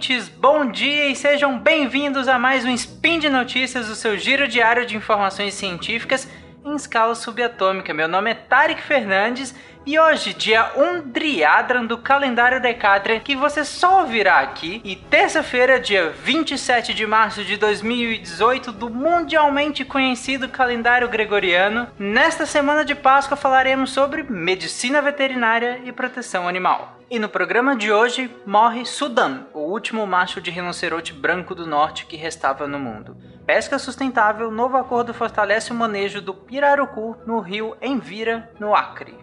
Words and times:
ouvintes, 0.00 0.30
bom 0.30 0.64
dia 0.64 1.08
e 1.08 1.14
sejam 1.14 1.58
bem-vindos 1.58 2.26
a 2.26 2.38
mais 2.38 2.64
um 2.64 2.70
Spin 2.70 3.18
de 3.18 3.28
Notícias, 3.28 3.90
o 3.90 3.94
seu 3.94 4.16
giro 4.16 4.48
diário 4.48 4.86
de 4.86 4.96
informações 4.96 5.52
científicas 5.52 6.26
em 6.64 6.74
escala 6.74 7.14
subatômica. 7.14 7.92
Meu 7.92 8.08
nome 8.08 8.30
é 8.30 8.34
Tarek 8.34 8.80
Fernandes 8.80 9.54
e 9.86 9.98
hoje, 9.98 10.34
dia 10.34 10.72
1 10.76 11.10
Driadran 11.10 11.86
do 11.86 11.96
calendário 11.96 12.60
Decadran, 12.60 13.18
que 13.18 13.34
você 13.34 13.64
só 13.64 14.00
ouvirá 14.00 14.40
aqui, 14.40 14.80
e 14.84 14.94
terça-feira, 14.94 15.80
dia 15.80 16.10
27 16.10 16.92
de 16.92 17.06
março 17.06 17.42
de 17.42 17.56
2018, 17.56 18.72
do 18.72 18.90
mundialmente 18.90 19.82
conhecido 19.84 20.48
calendário 20.48 21.08
gregoriano. 21.08 21.88
Nesta 21.98 22.44
semana 22.44 22.84
de 22.84 22.94
Páscoa 22.94 23.38
falaremos 23.38 23.90
sobre 23.90 24.22
medicina 24.22 25.00
veterinária 25.00 25.80
e 25.84 25.92
proteção 25.92 26.46
animal. 26.46 27.00
E 27.10 27.18
no 27.18 27.28
programa 27.28 27.74
de 27.74 27.90
hoje 27.90 28.30
morre 28.46 28.84
Sudan, 28.84 29.46
último 29.70 30.06
macho 30.06 30.40
de 30.40 30.50
rinoceronte 30.50 31.12
branco 31.12 31.54
do 31.54 31.66
norte 31.66 32.06
que 32.06 32.16
restava 32.16 32.66
no 32.66 32.78
mundo. 32.78 33.16
Pesca 33.46 33.78
sustentável, 33.78 34.50
novo 34.50 34.76
acordo 34.76 35.14
fortalece 35.14 35.72
o 35.72 35.74
manejo 35.74 36.20
do 36.20 36.34
pirarucu 36.34 37.16
no 37.26 37.40
rio 37.40 37.76
Envira, 37.80 38.50
no 38.58 38.74
Acre. 38.74 39.14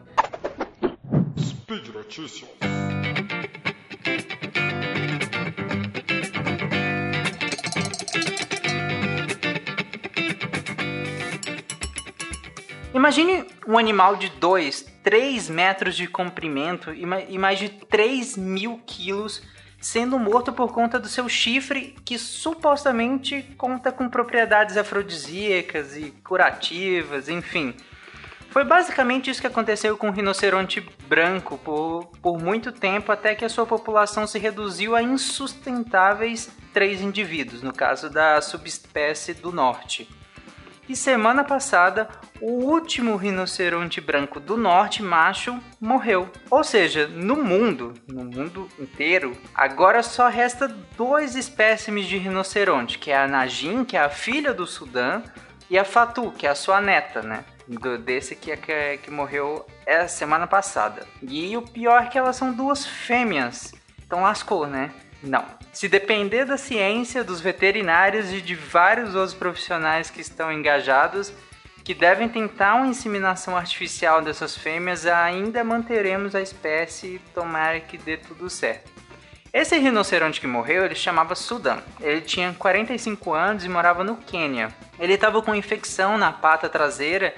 Speed 1.37 1.89
Notícias. 1.89 2.49
Imagine 12.93 13.45
um 13.67 13.77
animal 13.77 14.15
de 14.15 14.29
2, 14.29 14.81
3 15.03 15.49
metros 15.49 15.95
de 15.95 16.07
comprimento 16.07 16.91
e 16.91 17.37
mais 17.37 17.59
de 17.59 17.69
3 17.69 18.35
mil 18.35 18.81
quilos 18.85 19.43
sendo 19.87 20.19
morto 20.19 20.51
por 20.51 20.73
conta 20.73 20.99
do 20.99 21.07
seu 21.07 21.29
chifre, 21.29 21.95
que 22.03 22.19
supostamente 22.19 23.41
conta 23.57 23.89
com 23.89 24.09
propriedades 24.09 24.75
afrodisíacas 24.75 25.95
e 25.95 26.11
curativas, 26.25 27.29
enfim. 27.29 27.73
Foi 28.49 28.65
basicamente 28.65 29.29
isso 29.29 29.39
que 29.39 29.47
aconteceu 29.47 29.95
com 29.95 30.09
o 30.09 30.11
rinoceronte 30.11 30.81
branco 31.07 31.57
por, 31.57 32.11
por 32.21 32.37
muito 32.37 32.73
tempo, 32.73 33.13
até 33.13 33.33
que 33.33 33.45
a 33.45 33.49
sua 33.49 33.65
população 33.65 34.27
se 34.27 34.37
reduziu 34.37 34.93
a 34.93 35.01
insustentáveis 35.01 36.49
três 36.73 36.99
indivíduos, 36.99 37.63
no 37.63 37.71
caso 37.71 38.09
da 38.09 38.41
subespécie 38.41 39.33
do 39.35 39.53
norte. 39.53 40.09
E 40.87 40.95
semana 40.95 41.43
passada, 41.43 42.07
o 42.41 42.63
último 42.63 43.15
rinoceronte 43.15 43.99
branco 43.99 44.39
do 44.39 44.55
norte 44.55 45.03
macho 45.03 45.59
morreu. 45.81 46.29
Ou 46.49 46.63
seja, 46.63 47.07
no 47.07 47.35
mundo, 47.35 47.93
no 48.07 48.23
mundo 48.23 48.69
inteiro, 48.79 49.35
agora 49.53 50.01
só 50.01 50.29
resta 50.29 50.67
dois 50.95 51.35
espécimes 51.35 52.05
de 52.05 52.17
rinoceronte, 52.17 52.97
que 52.97 53.11
é 53.11 53.17
a 53.17 53.27
Najin, 53.27 53.83
que 53.83 53.97
é 53.97 54.01
a 54.01 54.09
filha 54.09 54.53
do 54.53 54.65
Sudã, 54.65 55.21
e 55.69 55.77
a 55.77 55.83
Fatu, 55.83 56.31
que 56.31 56.47
é 56.47 56.49
a 56.49 56.55
sua 56.55 56.79
neta, 56.79 57.21
né? 57.21 57.43
do, 57.67 57.97
desse 57.97 58.35
que, 58.35 58.55
que, 58.55 58.97
que 58.99 59.11
morreu 59.11 59.65
é 59.85 60.07
semana 60.07 60.47
passada. 60.47 61.05
E 61.21 61.55
o 61.57 61.61
pior 61.61 62.03
é 62.03 62.05
que 62.07 62.17
elas 62.17 62.35
são 62.35 62.53
duas 62.53 62.85
fêmeas. 62.85 63.73
Então 64.05 64.21
lascou, 64.21 64.65
né? 64.65 64.91
Não. 65.21 65.45
Se 65.73 65.87
depender 65.87 66.45
da 66.45 66.57
ciência, 66.57 67.23
dos 67.23 67.41
veterinários 67.41 68.31
e 68.31 68.41
de 68.41 68.55
vários 68.55 69.15
outros 69.15 69.33
profissionais 69.33 70.09
que 70.09 70.21
estão 70.21 70.51
engajados, 70.51 71.33
que 71.83 71.93
devem 71.93 72.27
tentar 72.27 72.75
uma 72.75 72.87
inseminação 72.87 73.55
artificial 73.55 74.21
dessas 74.21 74.55
fêmeas, 74.55 75.05
ainda 75.05 75.63
manteremos 75.63 76.35
a 76.35 76.41
espécie 76.41 77.15
e 77.15 77.19
tomara 77.33 77.79
que 77.79 77.97
dê 77.97 78.17
tudo 78.17 78.49
certo. 78.49 78.91
Esse 79.53 79.77
rinoceronte 79.77 80.41
que 80.41 80.47
morreu, 80.47 80.85
ele 80.85 80.93
chamava 80.93 81.33
Sudan. 81.33 81.79
Ele 82.01 82.21
tinha 82.21 82.53
45 82.53 83.33
anos 83.33 83.63
e 83.63 83.69
morava 83.69 84.03
no 84.03 84.17
Quênia. 84.17 84.69
Ele 84.99 85.13
estava 85.13 85.41
com 85.41 85.55
infecção 85.55 86.17
na 86.17 86.31
pata 86.31 86.69
traseira 86.69 87.33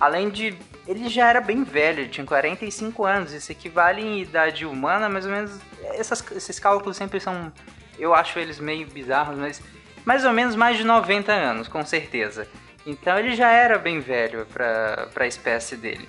Além 0.00 0.30
de. 0.30 0.56
Ele 0.86 1.08
já 1.08 1.28
era 1.28 1.40
bem 1.40 1.62
velho, 1.62 2.08
tinha 2.08 2.26
45 2.26 3.04
anos. 3.04 3.32
Isso 3.32 3.52
equivale 3.52 4.02
em 4.02 4.20
idade 4.20 4.64
humana, 4.66 5.08
mais 5.08 5.24
ou 5.24 5.30
menos. 5.30 5.58
Essas, 5.94 6.24
esses 6.32 6.58
cálculos 6.58 6.96
sempre 6.96 7.20
são. 7.20 7.52
Eu 7.98 8.14
acho 8.14 8.38
eles 8.38 8.58
meio 8.58 8.86
bizarros, 8.86 9.38
mas. 9.38 9.62
Mais 10.04 10.24
ou 10.24 10.32
menos 10.32 10.56
mais 10.56 10.78
de 10.78 10.84
90 10.84 11.30
anos, 11.30 11.68
com 11.68 11.84
certeza. 11.84 12.48
Então 12.86 13.18
ele 13.18 13.36
já 13.36 13.50
era 13.50 13.78
bem 13.78 14.00
velho 14.00 14.46
para 14.46 15.10
a 15.14 15.26
espécie 15.26 15.76
dele. 15.76 16.08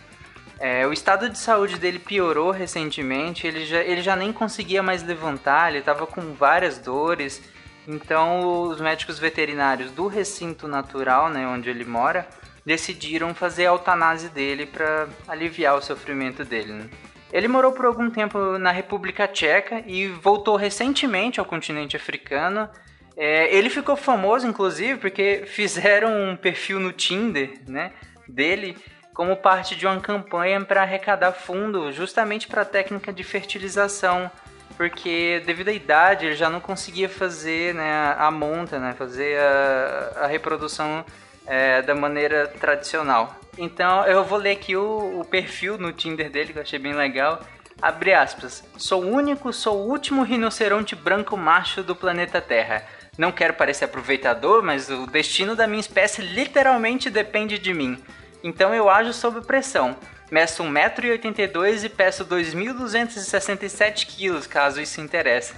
É, 0.59 0.85
o 0.85 0.93
estado 0.93 1.27
de 1.27 1.37
saúde 1.37 1.77
dele 1.77 1.97
piorou 1.99 2.51
recentemente, 2.51 3.47
ele 3.47 3.65
já, 3.65 3.79
ele 3.79 4.01
já 4.01 4.15
nem 4.15 4.31
conseguia 4.31 4.83
mais 4.83 5.01
levantar, 5.01 5.69
ele 5.69 5.79
estava 5.79 6.05
com 6.05 6.33
várias 6.33 6.77
dores. 6.77 7.41
Então 7.87 8.61
os 8.69 8.79
médicos 8.79 9.17
veterinários 9.17 9.91
do 9.91 10.07
recinto 10.07 10.67
natural, 10.67 11.29
né, 11.29 11.47
onde 11.47 11.69
ele 11.69 11.83
mora, 11.83 12.27
decidiram 12.65 13.33
fazer 13.33 13.63
a 13.63 13.71
eutanásia 13.71 14.29
dele 14.29 14.65
para 14.65 15.07
aliviar 15.27 15.75
o 15.75 15.81
sofrimento 15.81 16.43
dele. 16.43 16.73
Né? 16.73 16.89
Ele 17.31 17.47
morou 17.47 17.71
por 17.71 17.85
algum 17.85 18.09
tempo 18.09 18.57
na 18.57 18.71
República 18.71 19.27
Tcheca 19.27 19.83
e 19.87 20.07
voltou 20.07 20.55
recentemente 20.55 21.39
ao 21.39 21.45
continente 21.45 21.95
africano. 21.95 22.69
É, 23.15 23.53
ele 23.55 23.69
ficou 23.69 23.95
famoso, 23.95 24.47
inclusive, 24.47 24.99
porque 24.99 25.43
fizeram 25.47 26.29
um 26.29 26.35
perfil 26.35 26.79
no 26.79 26.91
Tinder 26.91 27.53
né, 27.67 27.91
dele 28.27 28.77
como 29.13 29.35
parte 29.35 29.75
de 29.75 29.85
uma 29.85 29.99
campanha 29.99 30.61
para 30.61 30.81
arrecadar 30.81 31.31
fundo 31.33 31.91
justamente 31.91 32.47
para 32.47 32.61
a 32.61 32.65
técnica 32.65 33.11
de 33.11 33.23
fertilização, 33.23 34.31
porque 34.77 35.41
devido 35.45 35.67
à 35.67 35.73
idade 35.73 36.25
ele 36.25 36.35
já 36.35 36.49
não 36.49 36.61
conseguia 36.61 37.09
fazer 37.09 37.73
né, 37.75 38.15
a 38.17 38.31
monta, 38.31 38.79
né, 38.79 38.93
fazer 38.97 39.37
a, 39.37 40.21
a 40.21 40.27
reprodução 40.27 41.05
é, 41.45 41.81
da 41.81 41.95
maneira 41.95 42.47
tradicional. 42.47 43.35
Então 43.57 44.05
eu 44.05 44.23
vou 44.23 44.37
ler 44.37 44.51
aqui 44.51 44.75
o, 44.75 45.19
o, 45.19 45.25
perfil 45.25 45.77
no 45.77 45.91
Tinder 45.91 46.29
dele 46.29 46.53
que 46.53 46.59
eu 46.59 46.63
achei 46.63 46.79
bem 46.79 46.93
legal. 46.93 47.45
Abre 47.81 48.13
aspas. 48.13 48.63
Sou 48.77 49.03
o 49.03 49.09
único, 49.09 49.51
sou 49.51 49.77
o 49.77 49.89
último 49.89 50.23
rinoceronte 50.23 50.95
branco 50.95 51.35
macho 51.35 51.83
do 51.83 51.95
planeta 51.95 52.39
Terra. 52.39 52.85
Não 53.17 53.31
quero 53.31 53.53
parecer 53.53 53.85
aproveitador, 53.85 54.63
mas 54.63 54.89
o 54.89 55.05
destino 55.05 55.55
da 55.55 55.67
minha 55.67 55.81
espécie 55.81 56.21
literalmente 56.21 57.09
depende 57.09 57.57
de 57.57 57.73
mim. 57.73 58.01
Então 58.43 58.73
eu 58.73 58.89
ajo 58.89 59.13
sob 59.13 59.41
pressão. 59.41 59.95
Meço 60.31 60.63
1,82m 60.63 61.83
e 61.83 61.89
peço 61.89 62.25
2.267 62.25 64.05
quilos, 64.05 64.47
caso 64.47 64.79
isso 64.79 65.01
interesse. 65.01 65.53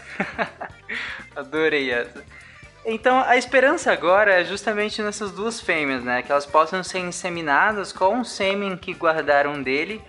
Adorei 1.35 1.91
essa. 1.91 2.23
Então 2.85 3.21
a 3.21 3.37
esperança 3.37 3.91
agora 3.91 4.41
é 4.41 4.43
justamente 4.43 5.01
nessas 5.01 5.31
duas 5.31 5.61
fêmeas, 5.61 6.03
né? 6.03 6.21
Que 6.21 6.31
elas 6.31 6.45
possam 6.45 6.83
ser 6.83 6.99
inseminadas 6.99 7.93
com 7.93 8.19
o 8.19 8.25
sêmen 8.25 8.75
que 8.75 8.93
guardaram 8.93 9.61
dele. 9.61 10.01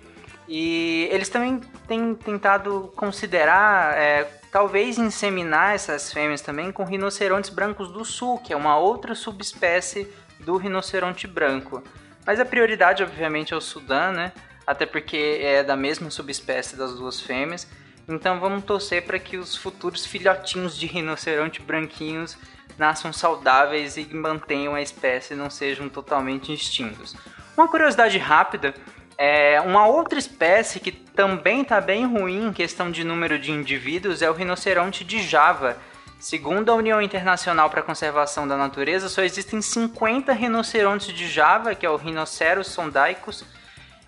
E 0.48 1.08
eles 1.10 1.28
também 1.28 1.60
têm 1.86 2.14
tentado 2.14 2.92
considerar, 2.96 3.96
é, 3.96 4.24
talvez 4.50 4.98
inseminar 4.98 5.74
essas 5.74 6.12
fêmeas 6.12 6.40
também 6.40 6.70
com 6.70 6.84
rinocerontes 6.84 7.48
brancos 7.48 7.90
do 7.90 8.04
sul, 8.04 8.38
que 8.38 8.52
é 8.52 8.56
uma 8.56 8.76
outra 8.76 9.14
subespécie 9.14 10.12
do 10.40 10.56
rinoceronte 10.56 11.26
branco. 11.26 11.82
Mas 12.26 12.40
a 12.40 12.44
prioridade, 12.44 13.02
obviamente, 13.02 13.54
é 13.54 13.56
o 13.56 13.60
Sudã, 13.60 14.10
né? 14.10 14.32
Até 14.66 14.84
porque 14.84 15.38
é 15.42 15.62
da 15.62 15.76
mesma 15.76 16.10
subespécie 16.10 16.76
das 16.76 16.94
duas 16.94 17.20
fêmeas. 17.20 17.66
Então 18.08 18.38
vamos 18.38 18.64
torcer 18.64 19.04
para 19.04 19.18
que 19.18 19.36
os 19.36 19.56
futuros 19.56 20.04
filhotinhos 20.04 20.76
de 20.76 20.86
rinoceronte 20.86 21.62
branquinhos 21.62 22.36
nasçam 22.78 23.12
saudáveis 23.12 23.96
e 23.96 24.04
mantenham 24.14 24.74
a 24.74 24.82
espécie 24.82 25.34
e 25.34 25.36
não 25.36 25.48
sejam 25.48 25.88
totalmente 25.88 26.52
extintos. 26.52 27.16
Uma 27.56 27.68
curiosidade 27.68 28.18
rápida 28.18 28.74
é 29.16 29.60
uma 29.60 29.86
outra 29.86 30.18
espécie 30.18 30.80
que 30.80 30.90
também 30.90 31.62
está 31.62 31.80
bem 31.80 32.04
ruim 32.04 32.48
em 32.48 32.52
questão 32.52 32.90
de 32.90 33.04
número 33.04 33.38
de 33.38 33.52
indivíduos 33.52 34.22
é 34.22 34.30
o 34.30 34.34
rinoceronte 34.34 35.04
de 35.04 35.22
Java. 35.22 35.76
Segundo 36.18 36.70
a 36.70 36.74
União 36.74 37.00
Internacional 37.00 37.68
para 37.70 37.80
a 37.80 37.84
Conservação 37.84 38.48
da 38.48 38.56
Natureza, 38.56 39.08
só 39.08 39.22
existem 39.22 39.60
50 39.60 40.32
rinocerontes 40.32 41.12
de 41.14 41.28
Java, 41.28 41.74
que 41.74 41.84
é 41.84 41.90
o 41.90 41.96
Rhinoceros 41.96 42.68
sondaicus, 42.68 43.44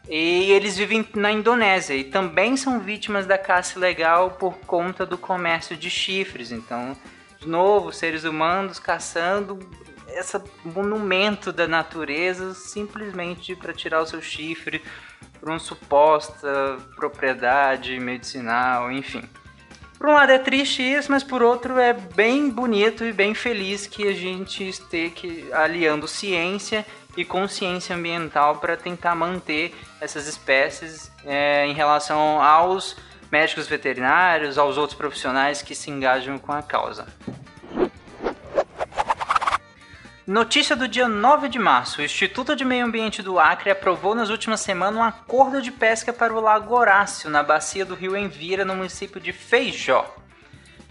e 0.09 0.53
eles 0.53 0.77
vivem 0.77 1.07
na 1.15 1.33
Indonésia 1.33 1.95
e 1.95 2.05
também 2.05 2.57
são 2.57 2.79
vítimas 2.79 3.27
da 3.27 3.37
caça 3.37 3.77
ilegal 3.77 4.31
por 4.33 4.57
conta 4.59 5.05
do 5.05 5.19
comércio 5.19 5.77
de 5.77 5.91
chifres. 5.91 6.53
Então, 6.53 6.97
de 7.41 7.49
novo, 7.49 7.93
seres 7.93 8.25
humanos 8.25 8.79
caçando 8.79 9.59
esse 10.09 10.41
monumento 10.65 11.53
da 11.53 11.67
natureza 11.67 12.55
simplesmente 12.55 13.57
para 13.57 13.73
tirar 13.73 14.01
o 14.01 14.07
seu 14.07 14.23
chifre 14.23 14.81
por 15.41 15.49
uma 15.49 15.59
suposta 15.59 16.79
propriedade 16.95 17.99
medicinal, 17.99 18.91
enfim. 18.93 19.23
Por 19.99 20.09
um 20.09 20.13
lado 20.13 20.31
é 20.31 20.39
triste 20.39 20.83
isso, 20.83 21.11
mas 21.11 21.25
por 21.25 21.43
outro 21.43 21.79
é 21.79 21.93
bem 21.93 22.49
bonito 22.51 23.05
e 23.05 23.13
bem 23.13 23.35
feliz 23.35 23.87
que 23.87 24.07
a 24.07 24.13
gente 24.13 24.69
esteja 24.69 25.13
aliando 25.55 26.07
ciência 26.07 26.87
e 27.17 27.25
consciência 27.25 27.97
ambiental 27.97 28.57
para 28.57 28.77
tentar 28.77 29.15
manter 29.15 29.75
essas 30.01 30.27
espécies 30.27 31.11
é, 31.25 31.67
em 31.67 31.73
relação 31.73 32.43
aos 32.43 32.97
médicos 33.31 33.67
veterinários, 33.67 34.59
aos 34.59 34.77
outros 34.77 34.97
profissionais 34.97 35.63
que 35.63 35.75
se 35.75 35.91
engajam 35.91 36.39
com 36.39 36.53
a 36.53 36.63
causa. 36.63 37.07
Notícia 40.27 40.75
do 40.75 40.89
dia 40.89 41.07
9 41.07 41.49
de 41.49 41.57
março. 41.57 42.01
O 42.01 42.05
Instituto 42.05 42.57
de 42.57 42.65
Meio 42.65 42.85
Ambiente 42.85 43.23
do 43.23 43.39
Acre 43.39 43.71
aprovou 43.71 44.13
nas 44.13 44.29
últimas 44.29 44.61
semanas 44.61 44.99
um 44.99 45.05
acordo 45.05 45.63
de 45.63 45.71
pesca 45.71 46.13
para 46.13 46.35
o 46.35 46.41
Lago 46.41 46.75
Horácio, 46.75 47.31
na 47.31 47.45
bacia 47.45 47.85
do 47.85 47.95
rio 47.95 48.17
Envira, 48.17 48.65
no 48.65 48.75
município 48.75 49.21
de 49.21 49.33
Feijó. 49.33 50.05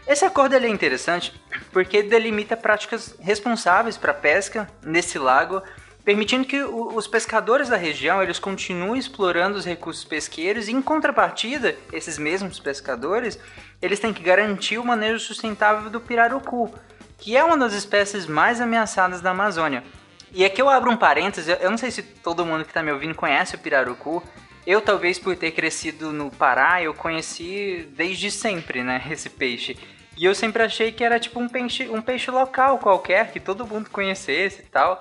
Esse 0.08 0.24
acordo 0.24 0.56
é 0.56 0.70
interessante 0.70 1.34
porque 1.74 2.02
delimita 2.02 2.56
práticas 2.56 3.14
responsáveis 3.20 3.98
para 3.98 4.12
a 4.12 4.16
pesca 4.16 4.70
nesse 4.82 5.20
lago, 5.20 5.62
permitindo 6.06 6.46
que 6.46 6.62
os 6.64 7.08
pescadores 7.08 7.68
da 7.68 7.76
região 7.76 8.22
eles 8.22 8.38
continuem 8.38 9.00
explorando 9.00 9.58
os 9.58 9.66
recursos 9.66 10.06
pesqueiros 10.06 10.68
e, 10.68 10.72
em 10.72 10.82
contrapartida, 10.82 11.76
esses 11.92 12.20
mesmos 12.20 12.60
pescadores 12.60 13.40
eles 13.82 14.00
têm 14.00 14.14
que 14.14 14.22
garantir 14.22 14.78
o 14.78 14.86
manejo 14.86 15.20
sustentável 15.20 15.90
do 15.90 16.00
pirarucu, 16.00 16.72
que 17.18 17.36
é 17.36 17.44
uma 17.44 17.58
das 17.58 17.74
espécies 17.74 18.28
mais 18.28 18.62
ameaçadas 18.62 19.20
da 19.20 19.32
Amazônia. 19.32 19.84
E 20.32 20.46
aqui 20.46 20.62
eu 20.62 20.70
abro 20.70 20.92
um 20.92 20.98
parênteses, 20.98 21.58
eu 21.60 21.72
não 21.72 21.78
sei 21.78 21.90
se 21.90 22.04
todo 22.04 22.46
mundo 22.46 22.64
que 22.64 22.70
está 22.70 22.84
me 22.84 22.92
ouvindo 22.92 23.16
conhece 23.16 23.56
o 23.56 23.60
pirarucu. 23.60 24.24
Eu, 24.66 24.82
talvez 24.82 25.18
por 25.18 25.36
ter 25.36 25.52
crescido 25.52 26.12
no 26.12 26.32
Pará, 26.32 26.82
eu 26.82 26.94
conheci 26.94 27.88
desde 27.96 28.30
sempre, 28.30 28.84
né, 28.84 29.02
esse 29.10 29.30
peixe. 29.30 29.78
E 30.18 30.26
eu 30.26 30.36
sempre 30.36 30.64
achei 30.64 30.92
que 30.92 31.04
era 31.04 31.20
tipo 31.20 31.40
um 31.40 31.48
peixe, 31.48 31.90
um 31.90 32.02
peixe 32.02 32.30
local 32.32 32.78
qualquer, 32.80 33.32
que 33.32 33.40
todo 33.40 33.66
mundo 33.66 33.90
conhecesse 33.90 34.62
e 34.62 34.66
tal. 34.66 35.00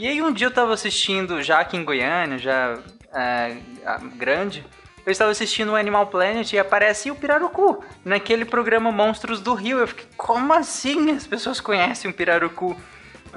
E 0.00 0.08
aí 0.08 0.22
um 0.22 0.32
dia 0.32 0.46
eu 0.46 0.50
tava 0.50 0.72
assistindo, 0.72 1.42
já 1.42 1.60
aqui 1.60 1.76
em 1.76 1.84
Goiânia, 1.84 2.38
já 2.38 2.78
é, 3.12 3.58
grande, 4.16 4.64
eu 5.04 5.12
estava 5.12 5.30
assistindo 5.30 5.72
o 5.72 5.76
Animal 5.76 6.06
Planet 6.06 6.50
e 6.54 6.58
aparece 6.58 7.10
o 7.10 7.14
Pirarucu 7.14 7.84
naquele 8.02 8.46
programa 8.46 8.90
Monstros 8.90 9.42
do 9.42 9.52
Rio. 9.52 9.78
Eu 9.78 9.86
fiquei, 9.86 10.06
como 10.16 10.54
assim 10.54 11.10
as 11.10 11.26
pessoas 11.26 11.60
conhecem 11.60 12.10
o 12.10 12.14
Pirarucu? 12.14 12.74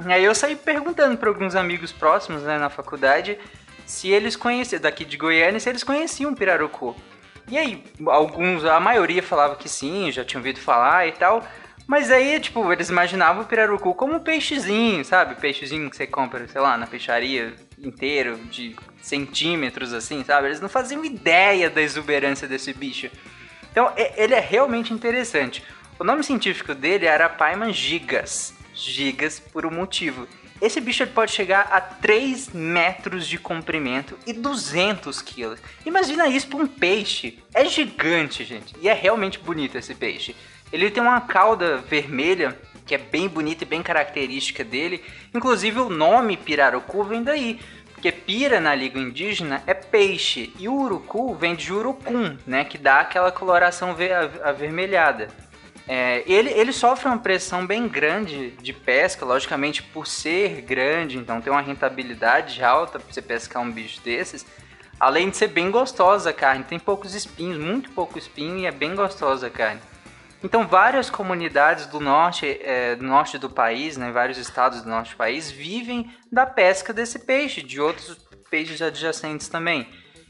Aí 0.06 0.24
eu 0.24 0.34
saí 0.34 0.56
perguntando 0.56 1.18
para 1.18 1.28
alguns 1.28 1.54
amigos 1.54 1.92
próximos 1.92 2.44
né, 2.44 2.58
na 2.58 2.70
faculdade 2.70 3.38
se 3.86 4.08
eles 4.08 4.38
conheciam, 4.38 4.82
daqui 4.82 5.04
de 5.04 5.18
Goiânia, 5.18 5.60
se 5.60 5.68
eles 5.68 5.84
conheciam 5.84 6.32
o 6.32 6.36
Pirarucu. 6.36 6.96
E 7.50 7.58
aí, 7.58 7.84
alguns, 8.08 8.64
a 8.64 8.80
maioria 8.80 9.22
falava 9.22 9.58
que 9.58 9.68
sim, 9.68 10.10
já 10.14 10.24
tinham 10.24 10.40
ouvido 10.40 10.62
falar 10.62 11.10
e 11.10 11.12
tal. 11.12 11.46
Mas 11.86 12.10
aí, 12.10 12.40
tipo, 12.40 12.72
eles 12.72 12.90
imaginavam 12.90 13.44
o 13.44 13.46
pirarucu 13.46 13.94
como 13.94 14.16
um 14.16 14.20
peixezinho, 14.20 15.04
sabe? 15.04 15.36
Peixezinho 15.36 15.90
que 15.90 15.98
você 15.98 16.08
compra, 16.08 16.48
sei 16.48 16.62
lá, 16.62 16.78
na 16.78 16.88
peixaria 16.88 17.54
inteiro, 17.78 18.38
de 18.50 18.76
centímetros, 19.02 19.92
assim, 19.94 20.24
sabe? 20.24 20.48
Eles 20.48 20.62
não 20.62 20.70
faziam 20.70 21.04
ideia 21.04 21.70
da 21.70 21.82
exuberância 21.82 22.48
desse 22.48 22.74
bicho. 22.74 23.10
Então, 23.72 23.92
ele 24.16 24.34
é 24.34 24.40
realmente 24.40 24.94
interessante. 24.94 25.64
O 26.00 26.04
nome 26.04 26.24
científico 26.24 26.74
dele 26.74 27.06
é 27.06 27.14
Arapaima 27.14 27.72
gigas. 27.74 28.54
Gigas 28.74 29.40
por 29.40 29.66
um 29.66 29.72
motivo. 29.72 30.28
Esse 30.62 30.80
bicho 30.80 31.06
pode 31.08 31.34
chegar 31.34 31.68
a 31.72 31.82
3 31.82 32.54
metros 32.54 33.28
de 33.28 33.38
comprimento 33.38 34.18
e 34.26 34.32
200 34.32 35.22
quilos. 35.22 35.60
Imagina 35.86 36.28
isso 36.28 36.48
para 36.48 36.60
um 36.60 36.68
peixe. 36.68 37.38
É 37.54 37.66
gigante, 37.66 38.46
gente. 38.46 38.74
E 38.82 38.88
é 38.88 38.94
realmente 38.94 39.40
bonito 39.40 39.78
esse 39.78 39.94
peixe. 39.94 40.34
Ele 40.74 40.90
tem 40.90 41.04
uma 41.04 41.22
cauda 41.22 41.78
vermelha 41.78 42.58
que 42.84 42.96
é 42.96 42.98
bem 42.98 43.28
bonita 43.30 43.64
e 43.64 43.68
bem 43.68 43.84
característica 43.84 44.64
dele. 44.64 45.04
Inclusive 45.34 45.80
o 45.80 45.90
nome 45.90 46.36
pirarucu 46.36 47.04
vem 47.04 47.22
daí. 47.22 47.60
Porque 47.94 48.12
pira 48.12 48.60
na 48.60 48.74
língua 48.74 49.00
indígena 49.00 49.64
é 49.68 49.74
peixe 49.74 50.52
e 50.60 50.68
o 50.68 50.74
urucu 50.74 51.36
vem 51.36 51.56
de 51.56 51.72
urucum, 51.72 52.36
né, 52.46 52.66
que 52.66 52.78
dá 52.78 53.00
aquela 53.00 53.32
coloração 53.32 53.96
avermelhada. 54.44 55.30
É, 55.88 56.24
ele, 56.26 56.50
ele 56.50 56.74
sofre 56.74 57.08
uma 57.08 57.18
pressão 57.18 57.66
bem 57.66 57.88
grande 57.88 58.52
de 58.62 58.74
pesca, 58.74 59.26
logicamente 59.26 59.84
por 59.84 60.08
ser 60.08 60.62
grande, 60.62 61.18
então 61.18 61.40
tem 61.40 61.52
uma 61.54 61.62
rentabilidade 61.62 62.64
alta 62.64 63.00
para 63.00 63.14
você 63.14 63.22
pescar 63.22 63.62
um 63.62 63.72
bicho 63.72 64.02
desses. 64.02 64.46
Além 65.00 65.30
de 65.30 65.38
ser 65.38 65.48
bem 65.48 65.72
gostosa 65.72 66.32
a 66.32 66.34
carne, 66.34 66.64
tem 66.64 66.80
poucos 66.80 67.14
espinhos, 67.16 67.58
muito 67.58 67.92
pouco 67.92 68.18
espinho 68.18 68.58
e 68.58 68.66
é 68.66 68.72
bem 68.72 68.96
gostosa 68.96 69.48
a 69.48 69.50
carne. 69.50 69.80
Então 70.44 70.68
várias 70.68 71.10
comunidades 71.10 71.86
do 71.86 72.02
norte, 72.02 72.60
é, 72.62 72.96
do 72.96 73.04
norte 73.04 73.38
do 73.38 73.50
país, 73.50 73.96
né, 73.96 74.12
vários 74.12 74.38
estados 74.38 74.82
do 74.82 74.90
norte 74.90 75.12
do 75.12 75.18
país 75.18 75.50
vivem 75.50 76.12
da 76.30 76.46
pesca 76.46 76.92
desse 76.92 77.20
peixe, 77.20 77.62
de 77.62 77.80
outros 77.80 78.18
peixes 78.52 78.82
adjacentes 78.82 79.48
também. 79.48 79.88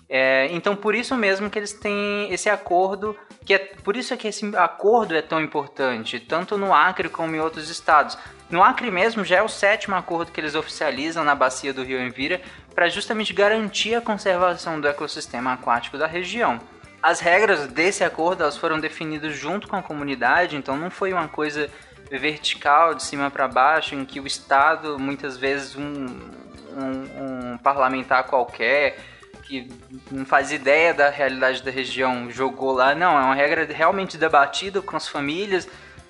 É, 0.08 0.48
então 0.52 0.76
por 0.76 0.94
isso 0.94 1.16
mesmo 1.16 1.50
que 1.50 1.58
eles 1.58 1.74
têm 1.74 2.32
esse 2.32 2.48
acordo, 2.48 3.18
que 3.44 3.56
é 3.56 3.58
por 3.58 3.98
isso 3.98 4.14
é 4.14 4.18
que 4.18 4.28
esse 4.28 4.56
acordo 4.56 5.16
é 5.16 5.22
tão 5.24 5.42
importante, 5.42 6.20
tanto 6.20 6.58
no 6.58 6.72
Acre 6.72 7.10
como 7.10 7.36
em 7.36 7.40
outros 7.40 7.68
estados. 7.70 8.16
No 8.52 8.62
Acre 8.62 8.92
mesmo 8.92 9.26
já 9.26 9.38
é 9.38 9.42
o 9.42 9.50
sétimo 9.50 9.96
acordo 9.96 10.32
que 10.32 10.40
eles 10.40 10.54
oficializam 10.54 11.24
na 11.24 11.34
bacia 11.34 11.74
do 11.74 11.84
Rio 11.84 12.00
Envira 12.00 12.40
para 12.76 12.88
justamente 12.88 13.34
garantir 13.34 13.96
a 13.96 14.02
conservação 14.02 14.80
do 14.80 14.88
ecossistema 14.88 15.54
aquático 15.54 15.98
da 15.98 16.06
região. 16.06 16.60
As 17.04 17.20
regras 17.20 17.68
desse 17.68 18.02
acordo 18.02 18.44
elas 18.44 18.56
foram 18.56 18.80
definidas 18.80 19.36
junto 19.36 19.68
com 19.68 19.76
a 19.76 19.84
comunidade, 19.84 20.56
então 20.56 20.78
não 20.78 20.90
foi 20.90 21.12
uma 21.12 21.28
coisa 21.28 21.70
vertical 22.10 22.96
de 22.96 23.04
cima 23.04 23.30
para 23.30 23.46
baixo 23.46 23.94
em 23.94 24.06
que 24.06 24.22
o 24.22 24.26
Estado 24.26 24.98
muitas 24.98 25.36
vezes 25.36 25.76
um, 25.76 25.84
um, 25.86 27.54
um 27.54 27.58
parlamentar 27.58 28.24
qualquer 28.24 28.98
que 29.44 29.70
não 30.10 30.26
faz 30.26 30.54
ideia 30.54 30.94
da 30.94 31.10
realidade 31.10 31.62
da 31.62 31.70
região 31.70 32.32
jogou 32.32 32.72
lá. 32.72 32.96
Não, 32.96 33.20
é 33.20 33.22
uma 33.22 33.36
regra 33.36 33.66
realmente 33.66 34.18
debatida 34.18 34.82
com 34.82 34.96
as 34.96 35.06
famílias 35.06 35.68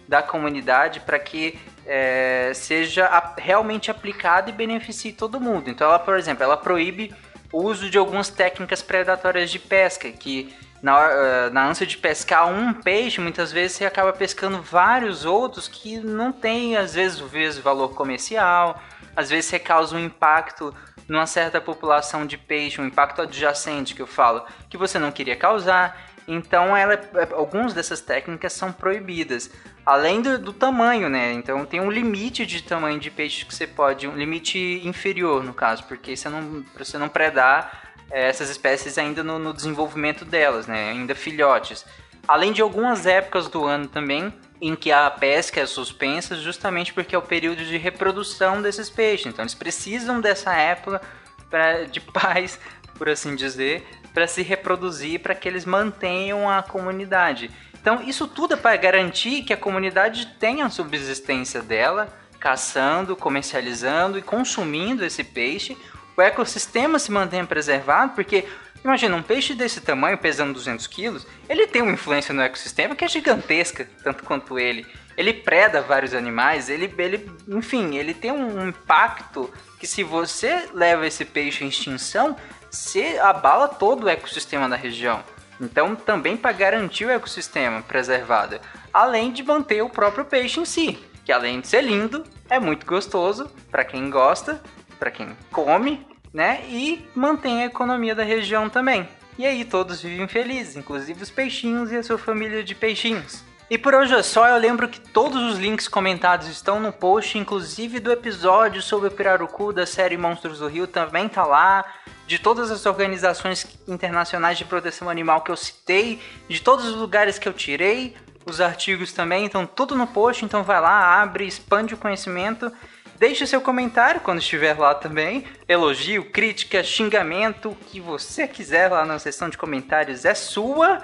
da 0.08 0.22
comunidade 0.22 1.00
para 1.00 1.18
que 1.18 1.60
é, 1.88 2.52
seja 2.54 3.10
realmente 3.38 3.90
aplicada 3.90 4.52
e 4.52 4.54
beneficie 4.54 5.12
todo 5.12 5.42
mundo. 5.42 5.72
Então, 5.72 5.88
ela, 5.88 5.98
por 5.98 6.18
exemplo, 6.18 6.44
ela 6.44 6.56
proíbe 6.56 7.12
o 7.54 7.62
uso 7.62 7.90
de 7.90 7.98
algumas 7.98 8.30
técnicas 8.30 8.82
predatórias 8.82 9.52
de 9.52 9.60
pesca, 9.60 10.12
que 10.12 10.54
na, 10.82 11.00
eh, 11.00 11.50
na 11.52 11.66
ânsia 11.66 11.88
de 11.88 11.96
pescar 11.96 12.48
um 12.48 12.74
peixe, 12.74 13.22
muitas 13.22 13.54
vezes 13.54 13.78
você 13.78 13.86
acaba 13.86 14.12
pescando 14.12 14.62
vários 14.62 15.24
outros 15.24 15.68
que 15.70 15.98
não 16.00 16.34
tem, 16.34 16.76
às 16.76 16.96
vezes, 16.96 17.22
o 17.22 17.30
mesmo 17.30 17.64
valor 17.64 17.94
comercial, 17.94 18.82
às 19.16 19.30
vezes 19.30 19.46
você 19.46 19.60
causa 19.60 19.96
um 19.96 20.00
impacto 20.00 20.76
numa 21.08 21.28
certa 21.28 21.62
população 21.62 22.26
de 22.26 22.38
peixe, 22.38 22.82
um 22.82 22.88
impacto 22.88 23.22
adjacente 23.22 23.94
que 23.94 24.02
eu 24.02 24.08
falo, 24.08 24.44
que 24.70 24.78
você 24.78 24.98
não 24.98 25.12
queria 25.12 25.36
causar. 25.36 26.10
Então, 26.28 26.76
ela, 26.76 27.00
algumas 27.34 27.74
dessas 27.74 28.02
técnicas 28.02 28.54
são 28.54 28.72
proibidas. 28.72 29.52
Além 29.86 30.22
do, 30.22 30.40
do, 30.40 30.54
tamanho, 30.54 31.10
né? 31.10 31.34
Então 31.34 31.66
tem 31.66 31.82
um 31.82 31.92
limite 31.92 32.46
de 32.46 32.64
tamanho 32.64 33.00
de 33.00 33.12
peixe 33.12 33.46
que 33.46 33.54
você 33.54 33.68
pode, 33.68 34.08
um 34.08 34.16
limite 34.16 34.82
inferior 34.86 35.44
no 35.44 35.54
caso, 35.54 35.84
porque 35.84 36.16
você 36.16 36.30
não, 36.30 36.64
você 36.78 36.98
não 36.98 37.10
predar 37.10 37.94
é, 38.10 38.30
essas 38.30 38.50
espécies 38.50 38.98
ainda 38.98 39.24
no, 39.24 39.38
no 39.38 39.54
desenvolvimento 39.54 40.24
delas, 40.24 40.68
né? 40.68 40.92
Ainda 40.92 41.14
filhotes. 41.14 41.86
Além 42.26 42.54
de 42.54 42.62
algumas 42.62 43.06
épocas 43.06 43.50
do 43.50 43.66
ano 43.66 43.88
também 43.88 44.34
em 44.62 44.78
que 44.78 44.94
a 44.94 45.12
pesca 45.12 45.60
é 45.60 45.66
suspensa 45.66 46.38
justamente 46.38 46.94
porque 46.94 47.14
é 47.14 47.18
o 47.18 47.22
período 47.22 47.66
de 47.66 47.76
reprodução 47.76 48.62
desses 48.62 48.90
peixes. 48.90 49.26
Então 49.26 49.44
eles 49.44 49.54
precisam 49.54 50.22
dessa 50.22 50.54
época 50.54 51.02
pra, 51.50 51.84
de 51.84 52.00
paz, 52.14 52.58
por 52.98 53.10
assim 53.10 53.36
dizer, 53.36 53.86
para 54.14 54.26
se 54.28 54.42
reproduzir, 54.42 55.20
para 55.20 55.36
que 55.36 55.50
eles 55.50 55.66
mantenham 55.66 56.50
a 56.50 56.64
comunidade. 56.64 57.52
Então 57.84 58.02
isso 58.02 58.26
tudo 58.30 58.54
é 58.54 58.58
para 58.58 58.78
garantir 58.78 59.44
que 59.44 59.52
a 59.52 59.58
comunidade 59.58 60.26
tenha 60.40 60.66
a 60.66 60.70
subsistência 60.70 61.62
dela, 61.62 62.08
caçando, 62.40 63.14
comercializando 63.14 64.18
e 64.18 64.22
consumindo 64.22 65.04
esse 65.04 65.22
peixe. 65.22 65.78
O 66.16 66.22
ecossistema 66.22 66.98
se 66.98 67.12
mantenha 67.12 67.46
preservado, 67.46 68.14
porque 68.14 68.46
Imagina, 68.84 69.16
um 69.16 69.24
peixe 69.24 69.54
desse 69.54 69.80
tamanho, 69.80 70.18
pesando 70.18 70.54
200 70.54 70.88
quilos, 70.88 71.26
ele 71.48 71.66
tem 71.66 71.82
uma 71.82 71.94
influência 71.94 72.34
no 72.34 72.42
ecossistema 72.42 72.94
que 72.94 73.06
é 73.06 73.08
gigantesca, 73.08 73.88
tanto 74.04 74.26
quanto 74.26 74.60
ele. 74.60 74.86
Ele 75.16 75.34
preda 75.34 75.82
vários 75.82 76.14
animais, 76.14 76.70
ele, 76.70 76.94
ele 76.98 77.32
enfim, 77.48 77.96
ele 77.96 78.14
tem 78.14 78.34
um 78.34 78.68
impacto 78.68 79.50
que 79.80 79.88
se 79.88 80.04
você 80.04 80.68
leva 80.74 81.08
esse 81.08 81.24
peixe 81.24 81.64
à 81.64 81.68
extinção, 81.68 82.36
você 82.70 83.18
abala 83.22 83.70
todo 83.70 84.04
o 84.04 84.10
ecossistema 84.10 84.68
da 84.68 84.76
região. 84.76 85.24
Então, 85.60 85.96
também 85.96 86.36
para 86.36 86.52
garantir 86.52 87.06
o 87.06 87.12
ecossistema 87.12 87.82
preservado, 87.82 88.60
além 88.94 89.32
de 89.32 89.44
manter 89.44 89.82
o 89.82 89.90
próprio 89.90 90.26
peixe 90.26 90.60
em 90.60 90.66
si, 90.66 91.00
que 91.24 91.32
além 91.32 91.62
de 91.62 91.68
ser 91.68 91.82
lindo, 91.82 92.24
é 92.50 92.60
muito 92.60 92.86
gostoso 92.86 93.50
para 93.72 93.86
quem 93.86 94.10
gosta, 94.10 94.62
para 95.00 95.12
quem 95.12 95.36
come 95.52 96.06
né? 96.34 96.64
E 96.68 97.06
mantém 97.14 97.62
a 97.62 97.68
economia 97.68 98.16
da 98.16 98.24
região 98.24 98.68
também. 98.70 99.08
E 99.38 99.46
aí 99.46 99.64
todos 99.64 100.02
vivem 100.02 100.28
felizes, 100.28 100.76
inclusive 100.76 101.22
os 101.22 101.30
peixinhos 101.30 101.92
e 101.92 101.98
a 101.98 102.04
sua 102.04 102.18
família 102.18 102.64
de 102.64 102.74
peixinhos. 102.74 103.44
E 103.74 103.78
por 103.80 103.96
hoje 103.96 104.14
é 104.14 104.22
só, 104.22 104.48
eu 104.48 104.58
lembro 104.60 104.88
que 104.88 105.00
todos 105.00 105.42
os 105.52 105.58
links 105.58 105.88
comentados 105.88 106.48
estão 106.48 106.80
no 106.80 106.94
post, 106.94 107.40
inclusive 107.40 108.00
do 108.00 108.12
episódio 108.12 108.84
sobre 108.84 109.08
o 109.08 109.12
Pirarucu 109.12 109.74
da 109.74 109.84
série 109.84 110.16
Monstros 110.16 110.60
do 110.60 110.68
Rio 110.68 110.86
também 110.86 111.28
tá 111.28 111.44
lá. 111.44 111.84
de 112.28 112.38
todas 112.38 112.70
as 112.70 112.86
organizações 112.86 113.66
internacionais 113.88 114.60
de 114.60 114.64
proteção 114.64 115.10
animal 115.10 115.42
que 115.42 115.50
eu 115.50 115.58
citei, 115.58 116.22
de 116.48 116.62
todos 116.62 116.86
os 116.86 116.96
lugares 116.96 117.40
que 117.40 117.50
eu 117.50 117.54
tirei, 117.54 118.16
os 118.46 118.62
artigos 118.62 119.12
também, 119.12 119.44
então 119.44 119.66
tudo 119.66 119.96
no 119.96 120.06
post, 120.06 120.46
então 120.46 120.62
vai 120.62 120.80
lá, 120.80 121.20
abre, 121.24 121.48
expande 121.48 121.96
o 121.96 121.98
conhecimento. 121.98 122.72
Deixe 123.18 123.48
seu 123.48 123.60
comentário 123.60 124.22
quando 124.22 124.38
estiver 124.38 124.78
lá 124.78 124.94
também. 124.94 125.46
Elogio, 125.68 126.30
crítica, 126.30 126.84
xingamento, 126.84 127.70
o 127.70 127.76
que 127.76 128.00
você 128.00 128.48
quiser 128.48 128.92
lá 128.92 129.04
na 129.04 129.18
seção 129.18 129.50
de 129.50 129.58
comentários 129.58 130.26
é 130.26 130.36
sua. 130.36 131.02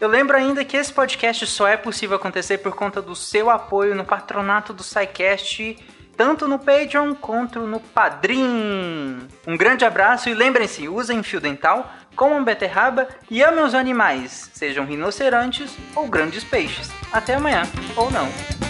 Eu 0.00 0.08
lembro 0.08 0.34
ainda 0.34 0.64
que 0.64 0.78
esse 0.78 0.90
podcast 0.90 1.46
só 1.46 1.68
é 1.68 1.76
possível 1.76 2.16
acontecer 2.16 2.56
por 2.58 2.74
conta 2.74 3.02
do 3.02 3.14
seu 3.14 3.50
apoio 3.50 3.94
no 3.94 4.02
patronato 4.02 4.72
do 4.72 4.82
SciCast, 4.82 5.76
tanto 6.16 6.48
no 6.48 6.58
Patreon 6.58 7.14
quanto 7.14 7.60
no 7.60 7.78
Padrim. 7.78 9.28
Um 9.46 9.58
grande 9.58 9.84
abraço 9.84 10.30
e 10.30 10.34
lembrem-se, 10.34 10.88
usem 10.88 11.22
fio 11.22 11.38
dental, 11.38 11.92
comam 12.16 12.42
beterraba 12.42 13.08
e 13.30 13.42
amem 13.42 13.62
os 13.62 13.74
animais, 13.74 14.50
sejam 14.54 14.86
rinocerontes 14.86 15.76
ou 15.94 16.08
grandes 16.08 16.44
peixes. 16.44 16.90
Até 17.12 17.34
amanhã, 17.34 17.64
ou 17.94 18.10
não. 18.10 18.69